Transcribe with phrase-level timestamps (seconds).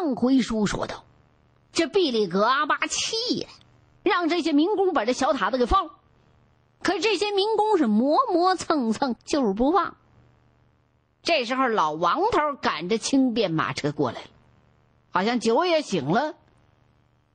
[0.00, 1.04] 上回书说道
[1.72, 3.48] ：“这毕里格阿巴气呀，
[4.02, 5.92] 让这些民工把这小塔子给放了。
[6.82, 9.96] 可这些民工是磨磨蹭蹭，就是不放。
[11.22, 14.28] 这时候，老王头赶着轻便马车过来了，
[15.10, 16.34] 好像酒也醒了，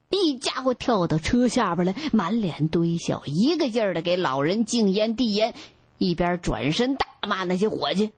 [0.09, 5.53] 一家伙跳到车下边来，满脸堆笑，一个劲儿的给老人敬烟递烟，
[5.99, 8.11] 一边转身大骂那些伙计。”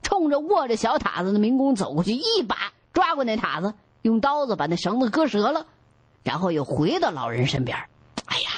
[0.00, 5.66] 冲着握着小塔子的民工走过去，一把抓过那塔子，用刀子把那绳子割折了，
[6.22, 7.76] 然后又回到老人身边。
[8.26, 8.50] 哎呀，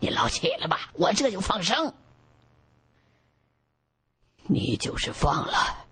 [0.00, 1.94] 你老起来吧，我这就放生。
[4.44, 5.86] 你就是放了，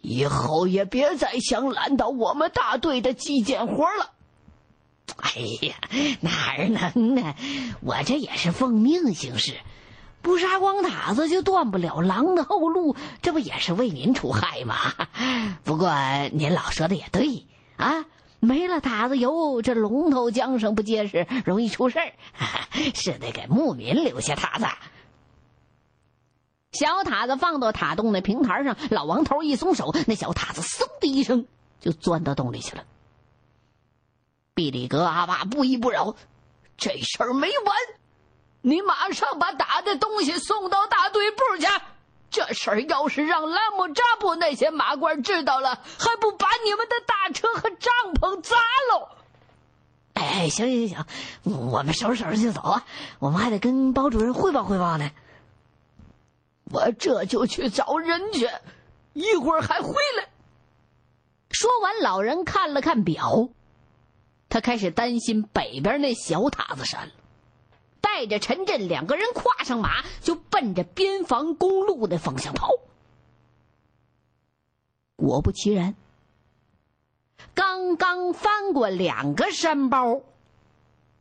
[0.00, 4.12] 以后也别再想拦到我们大队的纪检活了。
[5.16, 5.32] 哎
[5.66, 5.74] 呀，
[6.20, 7.34] 哪儿能呢？
[7.80, 9.56] 我这也是奉命行事。
[10.24, 14.74] 不杀光塔子，就断不了狼的后路，这不也是为您除害吗？
[15.64, 15.92] 不过
[16.32, 17.44] 您老说的也对
[17.76, 18.06] 啊，
[18.40, 22.12] 没了塔子油，这龙头缰绳不结实，容易出事儿，
[22.96, 24.64] 是得给牧民留下塔子。
[26.72, 31.46] 小塔子放到塔洞的平台上，老王头一松手，那小塔子嗖的一声
[31.80, 32.84] 就钻到洞里去了。
[34.54, 36.16] 毕里格阿爸不依不饶，
[36.78, 37.76] 这事儿没完。
[38.66, 41.66] 你马上把打的东西送到大队部去。
[42.30, 48.56] 这事儿要是让拉姆扎布那些马官知道了，还不把你们的大车和帐篷砸
[48.90, 49.08] 喽？
[50.14, 51.04] 哎，行行行，
[51.70, 52.86] 我们收拾收拾就走啊。
[53.18, 55.10] 我们还得跟包主任汇报汇报呢。
[56.72, 58.48] 我这就去找人去，
[59.12, 60.28] 一会儿还回来。
[61.50, 63.50] 说完，老人看了看表，
[64.48, 67.12] 他开始担心北边那小塔子山了。
[68.04, 72.68] 带着陈震两个人跨上马，就奔着边防公路的方向跑。
[75.16, 75.94] 果不其然，
[77.54, 80.20] 刚刚翻过两个山包，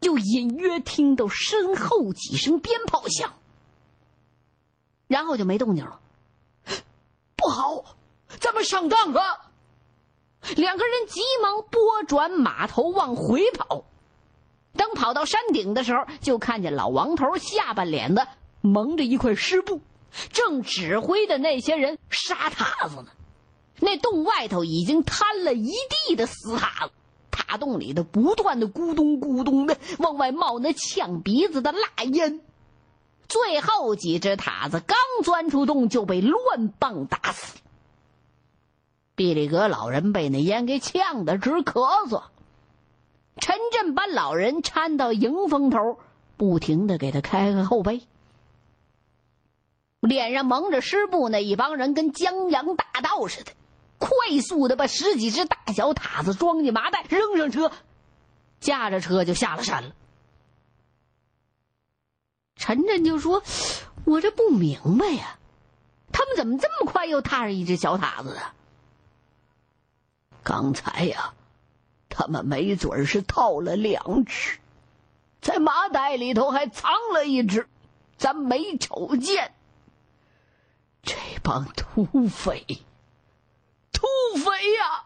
[0.01, 3.33] 就隐约听到身后几声鞭炮响，
[5.07, 6.01] 然后就没动静了。
[7.37, 7.95] 不好，
[8.41, 9.51] 咱们上当了！
[10.57, 13.85] 两个人急忙拨转马头往回跑。
[14.83, 18.27] 等跑到山顶的时候，就看见老王头下半脸子
[18.59, 19.79] 蒙着一块湿布，
[20.33, 23.07] 正指挥的那些人杀塔子呢。
[23.79, 25.71] 那洞外头已经摊了一
[26.07, 26.93] 地的死塔子，
[27.31, 32.41] 塔洞里的不断的咕咚咕咚的往外冒那呛鼻子的辣烟。
[33.29, 37.57] 最后几只塔子刚钻出洞，就被乱棒打死。
[39.15, 42.23] 毕里格老人被那烟给呛得直咳嗽。
[43.37, 45.99] 陈震把老人搀到迎风头，
[46.37, 48.03] 不停的给他开开后背。
[49.99, 53.51] 脸上蒙着湿布，那一帮人跟江洋大盗似的，
[53.97, 54.09] 快
[54.41, 57.71] 速的把十几只大小塔子装进麻袋，扔上车，
[58.59, 59.95] 驾着车就下了山了。
[62.55, 63.43] 陈震就说
[64.05, 65.39] ：“我这不明白呀，
[66.11, 68.53] 他们怎么这么快又踏上一只小塔子啊？
[70.43, 71.33] 刚才呀。”
[72.15, 74.59] 他们没准是套了两只，
[75.41, 77.67] 在麻袋里头还藏了一只，
[78.17, 79.51] 咱没瞅见。
[81.01, 82.63] 这帮土匪，
[83.91, 84.05] 土
[84.37, 85.05] 匪呀，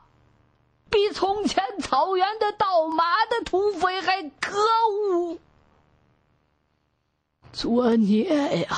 [0.89, 5.39] 比从前草原的盗马的土匪还可恶。
[7.53, 8.77] 作孽呀！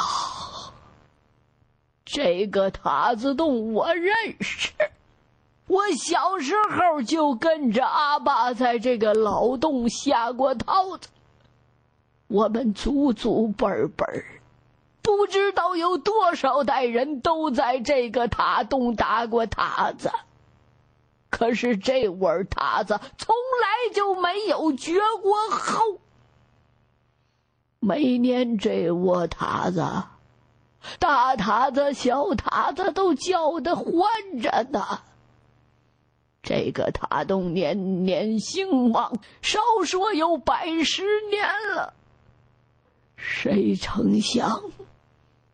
[2.05, 4.71] 这个塔子洞我认识。
[5.69, 11.09] 我小时候就跟着阿爸在这个老洞下过套子，
[12.27, 14.25] 我们祖祖辈辈
[15.03, 20.11] 不知道有多少代人都在这个塔洞打过塔子，
[21.29, 25.99] 可是这窝塔子从来就没有绝过后。
[27.79, 29.85] 每年这窝塔子，
[30.97, 33.93] 大塔子、小塔子都叫的欢
[34.41, 35.01] 着呢。
[36.41, 41.93] 这个塔洞年年兴旺，少说有百十年了。
[43.15, 44.49] 谁成想，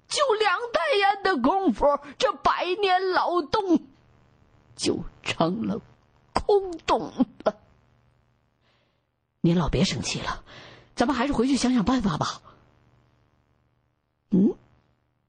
[0.08, 3.82] 就两代烟的功夫，这百年老洞
[4.76, 5.82] 就成了
[6.34, 7.12] 空洞
[7.44, 7.58] 了。
[9.42, 10.44] 您老别生气了，
[10.96, 12.42] 咱们还是回去想想办法吧。
[14.30, 14.56] 嗯，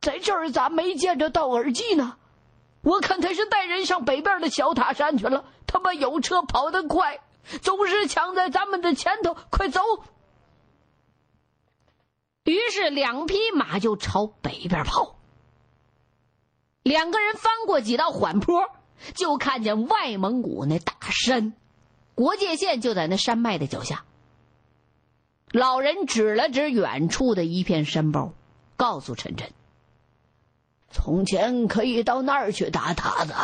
[0.01, 2.19] 在这儿咋没见着道尔基呢？
[2.87, 5.45] 我看他是带人上北边的小塔山去了。
[5.67, 7.19] 他妈有车跑得快，
[7.61, 9.37] 总是抢在咱们的前头。
[9.51, 9.81] 快走！
[12.45, 15.19] 于是两匹马就朝北边跑。
[16.85, 18.71] 两个人翻过几道缓坡，
[19.17, 21.55] 就看见外蒙古那大山
[22.15, 24.05] 国界线就在那山脉的脚下。
[25.51, 28.33] 老人指了指远处的一片山包，
[28.77, 29.51] 告诉陈真
[30.91, 33.35] ：“从前可以到那儿去打塔子，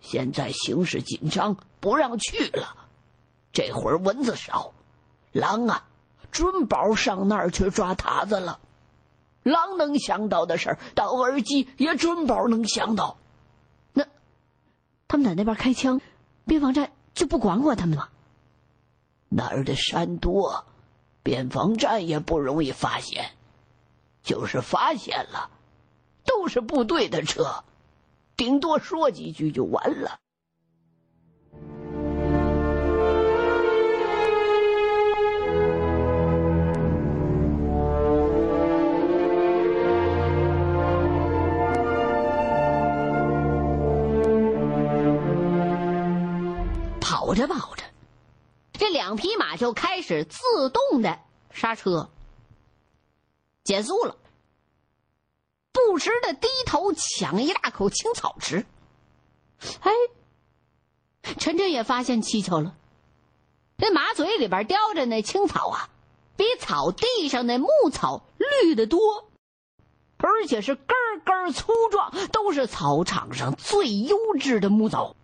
[0.00, 2.76] 现在形势紧张，不让去了。
[3.52, 4.72] 这会儿蚊子少，
[5.32, 5.84] 狼啊，
[6.30, 8.60] 准保上那儿去抓塔子了。
[9.42, 13.16] 狼能想到的事儿，到耳机也准保能想到。
[13.92, 14.06] 那
[15.08, 16.00] 他们在那边开枪，
[16.44, 18.10] 边防站就不管管他们了？
[19.28, 20.64] 那儿的山多。”
[21.22, 23.32] 边防站也不容易发现，
[24.22, 25.50] 就是发现了，
[26.30, 27.64] 都是部队的车，
[28.36, 30.20] 顶多说几句就完了。
[47.00, 47.82] 跑着跑着。
[48.72, 51.18] 这两匹马就开始自动的
[51.50, 52.08] 刹车，
[53.64, 54.16] 减速了，
[55.86, 58.64] 不时的低头抢一大口青草吃。
[59.80, 59.92] 哎，
[61.38, 62.74] 陈真也发现蹊跷了，
[63.78, 65.90] 这马嘴里边叼着那青草啊，
[66.36, 69.28] 比草地上那牧草绿的多，
[70.16, 75.16] 而且是根根粗壮，都是草场上最优质的牧草。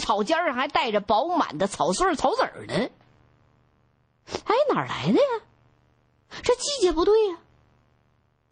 [0.00, 2.88] 草尖上还带着饱满的草穗草籽呢。
[4.44, 5.44] 哎，哪来的呀？
[6.42, 7.38] 这季节不对呀。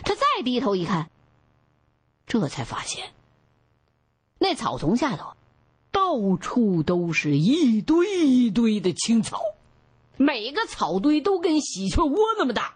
[0.05, 1.11] 他再低头一看，
[2.41, 3.13] 这才发现，
[4.39, 5.35] 那草丛下头，
[5.91, 9.43] 到处都是一堆一堆的青草，
[10.17, 12.75] 每个草堆都跟喜鹊窝那么大。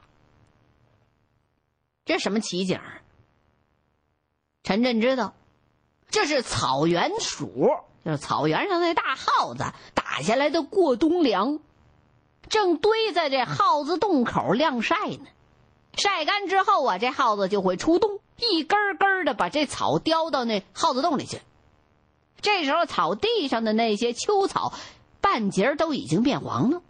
[2.05, 2.79] 这什么奇景？
[4.63, 5.35] 陈震知道，
[6.11, 7.71] 这是草原鼠。
[8.05, 9.65] 就是草原上那大耗子
[9.95, 11.59] 打下来的过冬粮，
[12.49, 15.27] 正堆在这耗子洞口晾晒呢。
[15.95, 21.41] 晒干之后啊，这耗子就会出洞，一根根的把这草叼到那耗子洞里去。
[22.41, 24.73] 这时候，草地上的那些秋草
[25.21, 26.83] 半截都已经变黄了，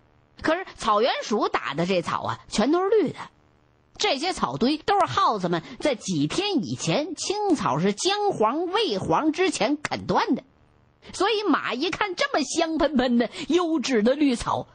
[0.42, 3.18] 可是草原鼠打的这草啊，全都是绿的。
[3.96, 10.42] 这些草堆都是耗子们在几天以前青草是姜黄未黄之前啃断的。
[11.14, 14.66] 所以马一看这么香喷喷的优质的绿草，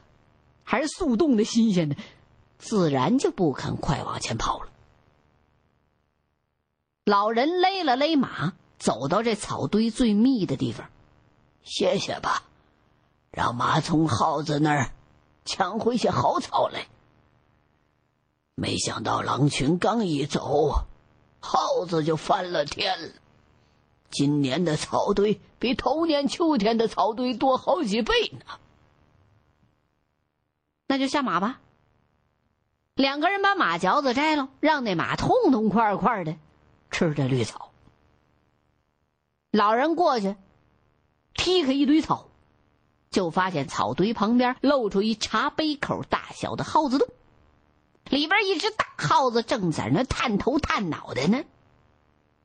[0.63, 1.97] 还是速冻的新鲜的，
[2.57, 4.70] 自然就不肯快往前跑了。
[7.11, 10.87] 老人勒了勒马，走到这草堆最密的地方，
[11.61, 12.43] 歇歇吧，
[13.31, 14.91] 让马从耗子那儿
[15.43, 16.87] 抢回些好草来。
[18.55, 20.85] 没想到狼群刚一走，
[21.41, 23.09] 耗子就翻了天了。
[24.09, 28.45] 今年的草堆比头年秋天的草堆多好几倍呢。
[30.87, 31.59] 那就下马吧。
[32.95, 36.37] 两个人把马嚼子摘了，让那马痛痛快快的
[36.91, 37.71] 吃着绿草。
[39.51, 40.35] 老人过去
[41.33, 42.29] 踢开一堆草，
[43.09, 47.07] 就发现草堆旁边露出一茶杯口大小的耗子洞，
[48.09, 51.43] 里边一只大耗子正在那探头探脑的呢。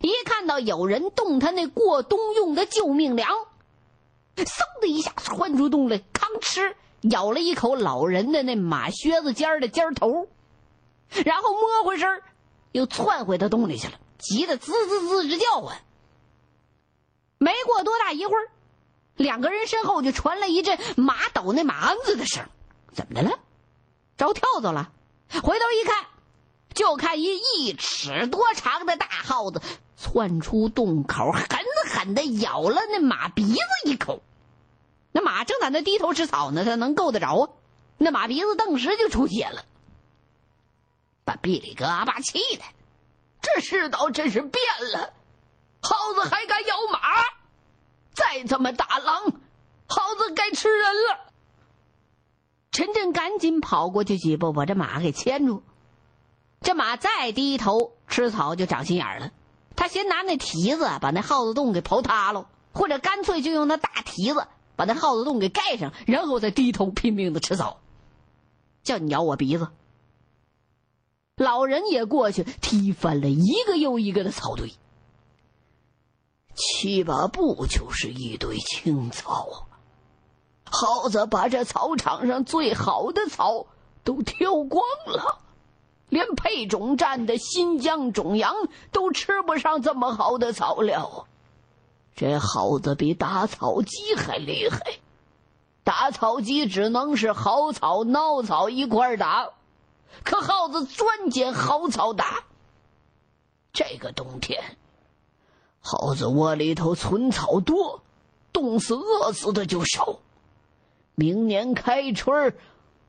[0.00, 3.28] 一看到有人动他那过冬用的救命粮，
[4.36, 10.28] 嗖的一下窜出洞来，吭哧咬了一口老人的那马靴子尖的尖头，
[11.24, 12.22] 然后摸回身
[12.72, 15.80] 又窜回到洞里去了，急得滋滋滋直叫唤。
[17.38, 18.48] 没过多大一会儿，
[19.16, 22.46] 两个人身后就传来一阵马抖那马鞍子的声，
[22.92, 23.38] 怎么的了？
[24.16, 24.90] 着跳蚤了？
[25.42, 26.06] 回头一看，
[26.74, 29.60] 就看一一尺多长的大耗子。
[29.98, 31.46] 窜出洞口，狠
[31.88, 34.22] 狠的咬了那马鼻子一口。
[35.10, 37.48] 那马正在那低头吃草呢，它能够得着啊？
[37.96, 39.64] 那马鼻子顿时就出血了，
[41.24, 42.64] 把毕里格阿巴气的，
[43.54, 44.62] 这世道真是变
[44.92, 45.12] 了，
[45.80, 46.98] 耗子还敢咬马？
[48.12, 49.32] 再这么打狼，
[49.86, 51.32] 耗子该吃人了。
[52.72, 55.62] 陈震赶紧跑过去几步，把这马给牵住。
[56.60, 59.30] 这马再低头吃草，就长心眼了。
[59.76, 67.78] 他先拿那蹄子把那耗子洞给刨塌了，或者干脆就用那大蹄子把那耗子洞给盖上，然后再低头拼命的吃草。
[68.82, 69.68] 叫你咬我鼻子！
[71.36, 74.72] 老人也过去踢翻了一个又一个的草堆。
[76.54, 79.66] 七八步就是一堆青草，
[80.64, 83.66] 耗子把这草场上最好的草
[84.02, 85.40] 都挑光了。
[86.08, 88.54] 连配种站的新疆种羊
[88.92, 91.26] 都吃不上这么好的草料，
[92.14, 94.78] 这耗子比打草机还厉害。
[95.84, 99.50] 打草机只能是好草孬草一块打，
[100.24, 102.44] 可耗子专捡好草打。
[103.72, 104.76] 这个冬天，
[105.80, 108.02] 耗子窝里头存草多，
[108.52, 110.18] 冻死饿死的就少。
[111.14, 112.56] 明年开春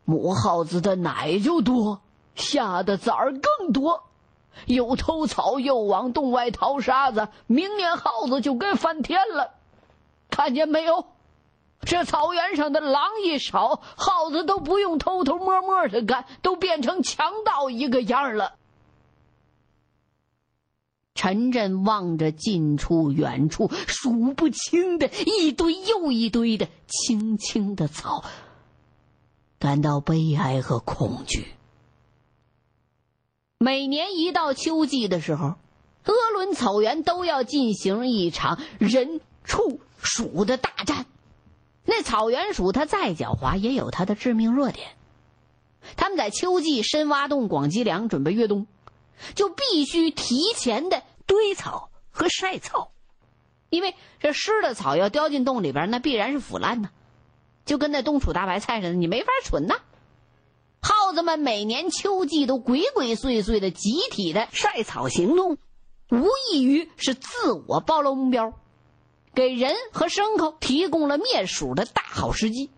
[0.06, 2.02] 母耗子的奶就多，
[2.36, 4.04] 下的崽儿更多。
[4.66, 9.52] 又偷草又往洞外掏沙子，明年耗子就该翻天了。
[10.30, 11.06] 看见没有？
[11.88, 18.56] 这草原上的狼一少，耗子都不用偷偷摸摸的干，都变成强盗一个样了。
[21.16, 28.26] 陈震望着近处、远处数不清的一堆又一堆的青青的草，
[29.58, 31.48] 感到悲哀和恐惧。
[33.60, 35.56] 每年一到秋季的时候，
[36.04, 41.06] 鄂伦草原都要进行一场人畜鼠的大战。
[41.90, 44.90] 那草原鼠它再狡猾，也有它的致命弱点。
[45.96, 48.68] 他们在秋季深挖洞、广积粮，准备越冬，
[49.36, 52.92] 就必须提前的堆草和晒草，
[53.70, 56.90] 因为这湿的草要叼进洞里边，那必然是腐烂呢，
[57.64, 59.76] 就跟那冬储大白菜似的，你没法存呐。
[60.82, 65.58] 耗子们每年秋季都鬼鬼祟祟的集体的晒草行动，
[66.12, 68.54] 无异于是自我暴露目标，
[69.38, 72.72] 给人和牲口提供了灭鼠的大好时机。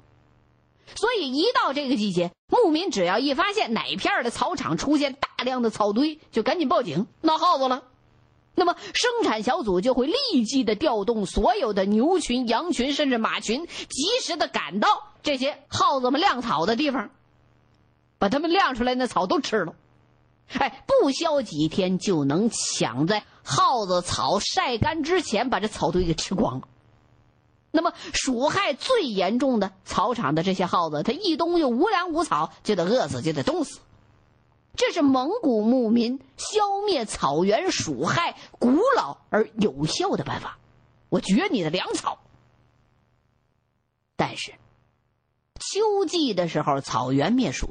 [0.94, 7.84] 所以一到这个季节，牧民只要一发现哪片的草场出现大量的草堆，就赶紧报警闹耗子了。
[8.56, 14.90] 那么生产小组就会立即的调动所有的牛群、羊群，甚至马群，及时的赶到
[15.24, 17.10] 这些耗子们晾草的地方。
[18.18, 19.76] 把他们晾出来那草都吃了，
[20.58, 26.68] 哎，不消几天就能抢在耗子草晒干之前把这草堆给吃光了。
[27.72, 33.80] 那么鼠害最严重的草场的这些耗子，它一冬就无粮无草，就得饿死，就得冻死。
[34.76, 40.58] 这是蒙古牧民消灭草原鼠害古老而有效的办法。
[41.10, 42.20] 我绝你的粮草。
[44.16, 44.54] 但是
[45.60, 47.70] 秋季的时候，草原灭鼠。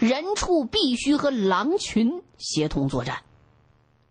[0.00, 3.22] 人畜必须和狼群协同作战。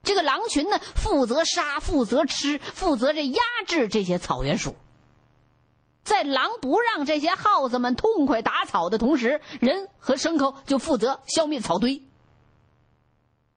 [0.06, 4.76] 这个狼群呢，负责杀，负责吃，负责这压制这些草原鼠。
[6.04, 12.04] 在狼不让这些耗子们痛快打草的同时，人和牲口就负责消灭草堆。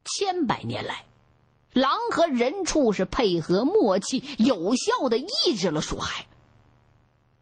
[0.04, 1.04] 千百年来，
[1.74, 6.26] 狼和人畜是配合默契，有效的抑制了鼠害。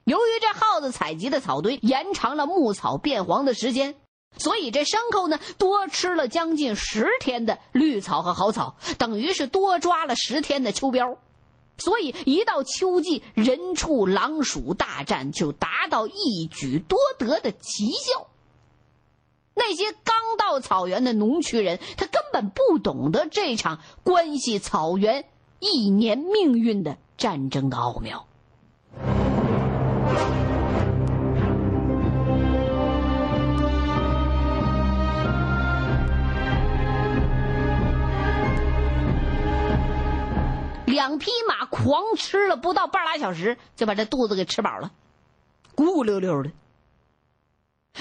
[0.03, 3.95] 由于这耗子采集的草堆延长了牧草变黄的时间。
[4.39, 11.17] 所以这牲口呢，多吃了将近十天的绿草和好草，等于是多抓了十天的秋膘。
[11.79, 18.29] 所以一到秋季，人畜狼鼠大战就达到一举多得的奇效。
[19.55, 25.25] 那些刚到草原的农区人，他根本不懂得这场关系草原
[25.59, 28.27] 一年命运的战争的奥妙。
[40.97, 44.91] 两匹马狂吃了不到半拉小时，就把这肚子给吃饱了，
[45.77, 46.51] 咕咕溜溜的。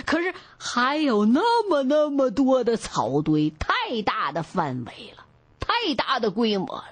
[0.05, 5.25] 可是还有那么那么多的草堆，太大的范围了，
[5.59, 6.85] 太大的规模了。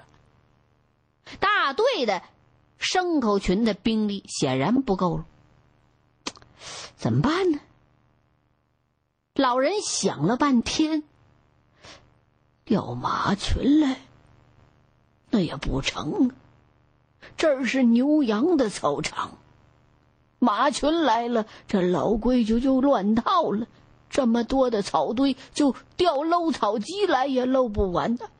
[1.40, 2.22] 大队的
[2.78, 5.24] 牲口群的兵力显然不够了，
[6.96, 7.58] 怎么办呢？
[9.34, 11.02] 老人想了半天，
[12.64, 14.00] 调马群来。
[15.34, 16.30] 那也不成，
[17.36, 19.36] 这儿是牛羊的草场，
[20.38, 23.66] 马群来了，这老规矩就乱套了。
[24.08, 28.30] 这么多的草堆，就调搂草机来也搂不完的。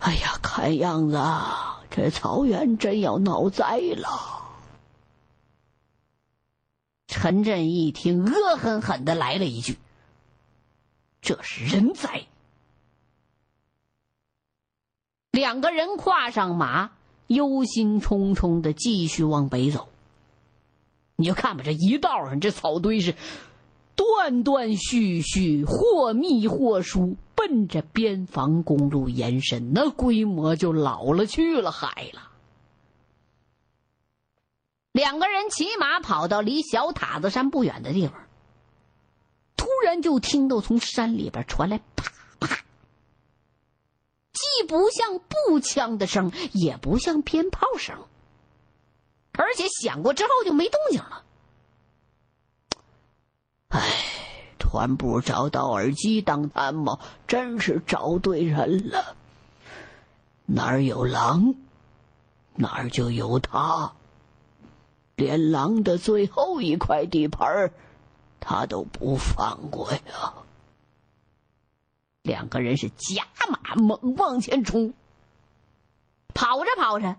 [0.00, 1.18] 哎呀，看样子
[1.88, 4.42] 这草原真要闹灾了。
[7.06, 9.78] 陈震一听，恶狠狠的来了一句
[11.22, 12.26] ：“这是人灾。”
[15.38, 16.90] 两个人跨上马，
[17.28, 19.88] 忧心忡忡的继续往北走。
[21.14, 23.14] 你就看吧，这一道上这草堆是
[23.94, 32.22] 断断续续，或密或疏，奔着边防公路延伸，那规模就老了去了，海了。
[34.90, 38.16] 两个人骑马跑到离小塔子山不远的地方，
[39.56, 42.58] 突然就听到从山里边传来啪啪。
[44.38, 47.96] 既不像步枪的声，也不像鞭炮声，
[49.32, 51.24] 而且响过之后就没动静了。
[53.70, 53.80] 哎，
[54.58, 59.16] 团部找到耳机当参谋，真是找对人了。
[60.46, 61.56] 哪儿有狼，
[62.54, 63.92] 哪儿就有他。
[65.16, 67.72] 连狼的最后一块地盘，
[68.38, 70.34] 他都不放过呀。
[72.28, 74.92] 两个人是加马猛往前冲，
[76.34, 77.16] 跑着跑着，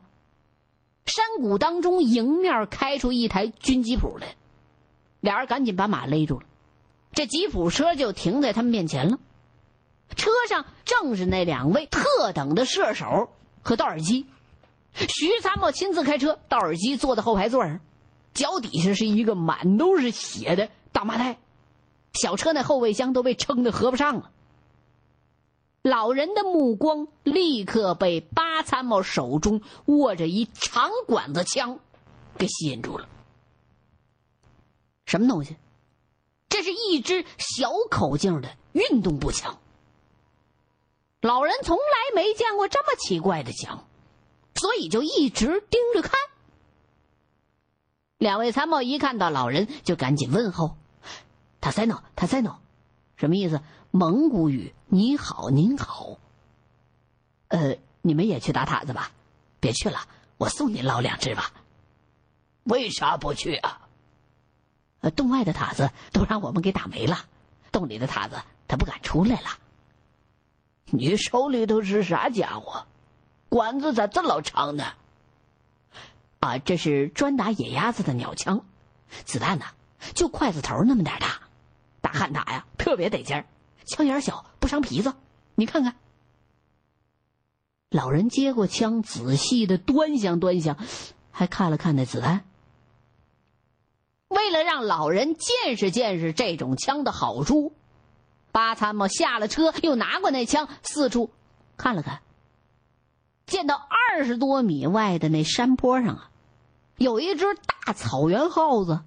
[1.08, 4.36] 山谷当中迎面开出一台军吉普来，
[5.20, 6.46] 俩人赶紧把马勒住了。
[7.12, 9.18] 这吉普车就停在他们面前了，
[10.16, 13.32] 车上正是那两位特等的射手
[13.64, 14.28] 和道尔基。
[14.94, 17.80] 徐参谋亲自开车，道尔基坐在后排座上，
[18.36, 21.40] 脚底下是一个满都是血的大麻袋，
[22.14, 24.30] 小车那后备箱都被撑得合不上了。
[25.82, 31.80] 老人的目光立刻被八参谋手中握着一长管子枪
[32.38, 33.08] 给吸引住了。
[35.06, 35.56] 什么东西？
[36.50, 39.60] 这是一支小口径的运动步枪。
[41.22, 43.86] 老人从来没见过这么奇怪的枪，
[44.56, 46.20] 所以就一直盯着看。
[48.18, 50.76] 两位参谋一看到老人，就赶紧问候
[51.62, 52.60] ：“他塞诺，他塞诺，
[53.16, 53.62] 什么意思？
[53.92, 56.18] 蒙古语‘你好，您好’。
[57.48, 59.12] 呃，你们也去打塔子吧？
[59.60, 60.00] 别去了，
[60.38, 61.52] 我送您捞两只吧。
[62.64, 63.88] 为啥不去啊？”
[65.02, 67.26] 呃，洞外的塔子都让我们给打没了，
[67.72, 68.36] 洞里的塔子
[68.68, 69.48] 他不敢出来了。
[70.86, 72.86] 你手里头是啥家伙？
[73.48, 74.86] 管子咋这老长呢？
[76.40, 78.64] 啊，这是专打野鸭子的鸟枪，
[79.26, 79.66] 子弹呢
[80.14, 81.42] 就筷子头那么点大，
[82.02, 83.46] 打旱打呀特别得劲儿，
[83.90, 85.14] 枪眼小不伤皮子。
[85.56, 85.96] 你看看。
[87.90, 90.78] 老人接过枪，仔细的端详端详，
[91.32, 92.46] 还看了看那子弹。
[94.28, 97.74] 为了让老人见识见识这种枪的好处，
[98.52, 101.32] 八参谋下了车，又拿过那枪，四处
[101.78, 102.22] 看了看。
[103.48, 106.30] 见到二十多米外的那山坡上啊，
[106.98, 107.46] 有一只
[107.86, 109.02] 大草原耗子，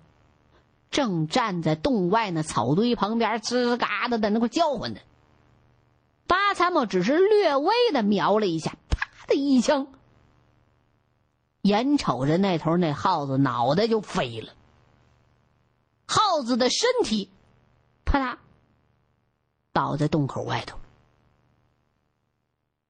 [0.93, 5.01] 正站在洞外那草堆旁边，吱嘎的在那块叫唤呢。
[6.29, 9.89] 八参谋只是略微的瞄了一下，啪的一枪，
[11.63, 14.53] 眼瞅着那头那耗子脑袋就飞了。
[16.07, 17.31] 耗子的身体，
[18.05, 18.39] 啪嗒，
[19.73, 20.79] 倒在洞口外头，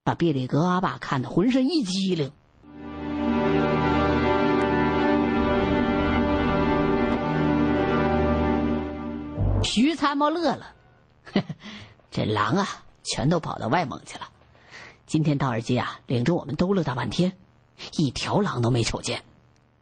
[0.03, 2.33] 把毕里格阿爸看得浑身一激灵。
[9.75, 10.75] 徐参谋乐了，
[12.13, 14.29] 这狼啊，全都跑到外蒙去了。
[15.07, 17.39] 今天道尔基啊，领着我们兜了大半天，
[17.97, 19.25] 一条狼都没瞅见，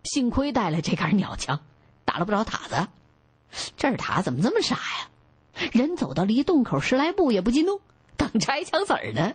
[0.04, 1.58] 幸亏带了这杆鸟枪，
[2.04, 2.86] 打了不着塔子。
[3.76, 5.68] 这儿塔怎么这么傻呀？
[5.72, 7.80] 人走到离洞口十来步也不进洞，
[8.16, 9.32] 等拆枪子儿呢。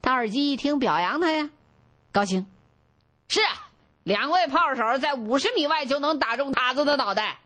[0.00, 1.50] 大耳机一听表扬他呀，
[2.12, 2.46] 高兴。
[3.26, 3.70] 是啊，
[4.04, 7.40] 两位炮手在五十米外就能打中塔子的脑袋，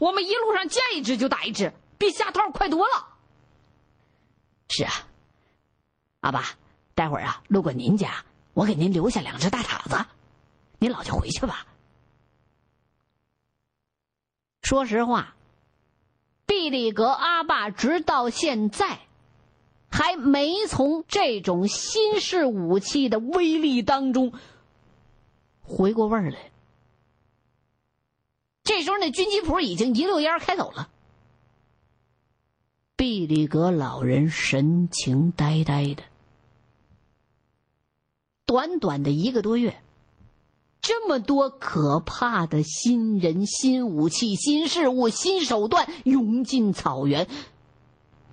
[0.00, 3.06] 我们一路上见一只就打一只，比下套快多了。
[4.68, 4.92] 是啊，
[6.20, 6.44] 阿爸，
[6.94, 10.04] 待会儿啊路过您家，我给您留下两只大塔子，
[10.78, 11.66] 您老就回去吧。
[14.62, 15.36] 说实话，
[16.44, 18.98] 毕利格阿爸直到现在
[19.88, 24.32] 还没从这种新式武器的威力当中
[25.62, 26.50] 回过味儿来。
[28.66, 30.90] 这时候，那军机谱已经一溜烟开走了。
[32.96, 36.02] 毕利格老人神情呆呆的，
[38.44, 39.80] 短短的一个多月。
[40.80, 47.28] 这么多可怕的新人、新武器、新事物、新手段涌进草原，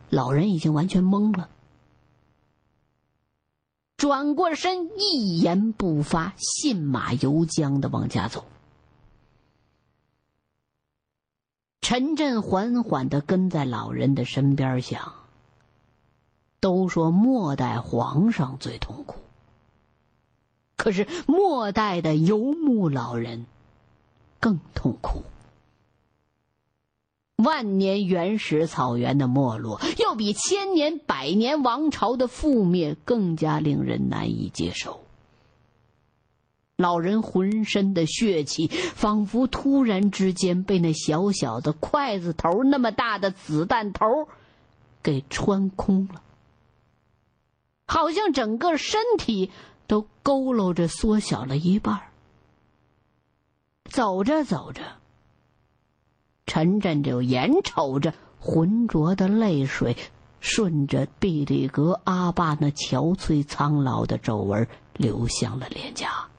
[0.10, 1.50] 老人已经完全懵了。
[3.98, 8.46] 转过身，一言不发，信马由缰的往家走。
[11.84, 15.14] 陈震缓缓的跟在老人的身边，想：
[16.62, 19.20] 都说末代皇上最痛苦。
[20.78, 23.46] 可是末代的游牧老人
[24.40, 25.24] 更痛苦。
[27.36, 35.03] 万年原始草原的没落，要比千年百年王朝的覆灭更加令人难以接受。
[36.84, 44.06] 老人浑身的血气，仿佛突然之间被那小小的筷子头那么大的子弹头
[45.02, 46.22] 给穿空了，
[47.88, 49.50] 好像整个身体。
[49.86, 52.00] 都佝偻着缩小了一半。
[53.84, 54.82] 走着走着，
[56.46, 59.98] 陈震就眼瞅着浑浊的泪水
[60.40, 66.30] 顺着毕里格阿爸那憔悴苍老的皱纹流向了脸颊。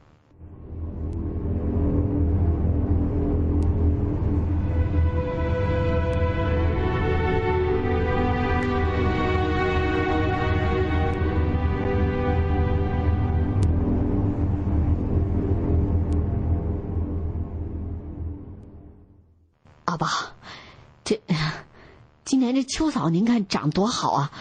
[22.54, 24.32] 年这秋草您看长多好啊！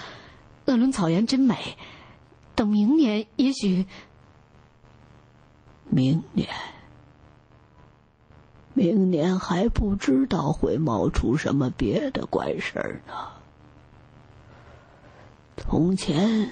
[0.66, 1.78] 鄂伦草原真美。
[2.56, 3.88] 等明年，也许
[5.90, 6.48] 明年，
[8.74, 13.14] 明年还不知道会冒出什么别的怪事儿呢。
[15.58, 16.52] 从前，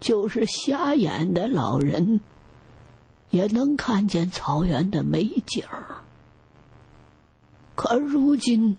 [0.00, 2.20] 就是瞎眼的老人
[3.30, 5.98] 也能看见草原的美景儿。
[7.74, 8.78] 可如今，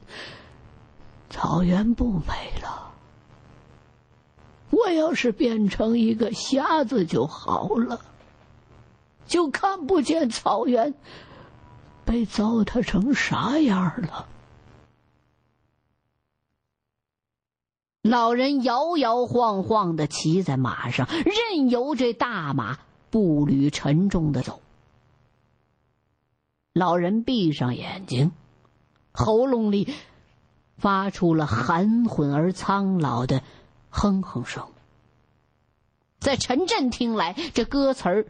[1.44, 2.94] 草原不美了。
[4.70, 8.00] 我要是变成一个瞎子就好了，
[9.26, 10.94] 就看不见草原
[12.06, 14.30] 被糟蹋成啥样了。
[18.04, 22.80] 老人摇摇晃晃的骑在马上，任由这大马
[23.10, 24.62] 步履沉重的走。
[26.72, 28.32] 老人闭上眼睛。
[29.16, 29.94] 喉咙里
[30.78, 33.42] 发出了含混而苍老的
[33.90, 34.68] 哼哼声，
[36.20, 38.26] 在陈震听来，这歌词儿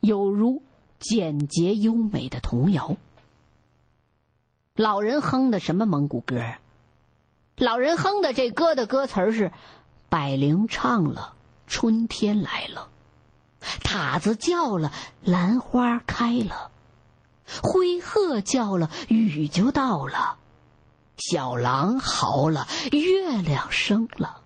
[0.00, 0.62] 有如
[0.98, 2.96] 简洁优美的童谣。
[4.74, 6.58] 老人哼的什么蒙古歌啊？
[7.56, 9.52] 老人哼的这歌的歌词儿是：
[10.08, 11.34] 百灵唱了，
[11.66, 12.88] 春天来了；
[13.84, 14.90] 塔子叫了，
[15.22, 16.70] 兰花开了。
[17.62, 20.38] 灰鹤叫了，雨就到了；
[21.16, 24.41] 小狼嚎了，月亮升了。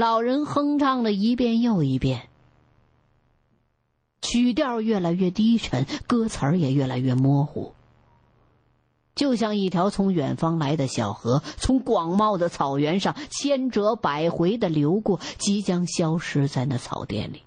[0.00, 2.30] 老人哼唱了一遍又一遍，
[4.22, 7.74] 曲调越来越低沉，歌词也越来越模糊，
[9.14, 17.42] 就像一条从远方来的小河，从广袤的草原上千折百回的流过，即将消失在那草甸里。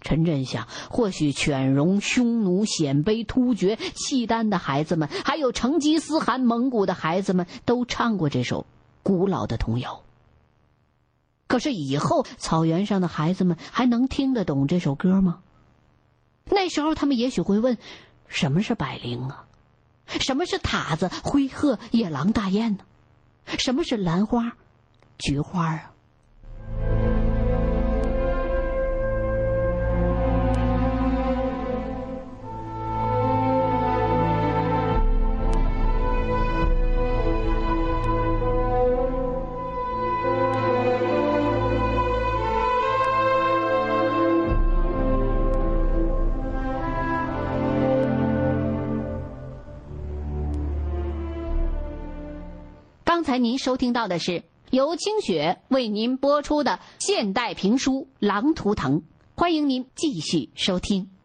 [0.00, 8.66] 陈震想，或许犬戎、匈奴、鲜卑、突厥、契丹的孩子们，还有成吉思汗、蒙古的孩子们，都唱过这首
[9.02, 10.05] 古老的童谣。
[11.56, 15.38] 可是以后草原上的孩子们还能听得懂这首歌吗？
[16.44, 17.78] 那时候他们也许会问：
[18.28, 19.46] 什么是百灵啊？
[20.06, 22.84] 什么是塔子、灰鹤、野狼、大雁呢？
[23.58, 24.54] 什么是兰花、
[25.16, 25.92] 菊花啊？
[53.38, 59.00] 您收听到的是由清雪为您播出的现代评书《狼图腾》，
[59.34, 61.15] 欢迎您继续收听。